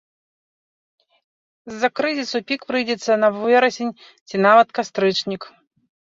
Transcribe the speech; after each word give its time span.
З-за 1.73 1.89
крызісу 1.99 2.39
пік 2.51 2.61
прыйдзецца 2.71 3.17
на 3.23 3.29
верасень 3.41 3.91
ці 4.31 4.35
нават 4.47 4.67
кастрычнік. 4.79 5.41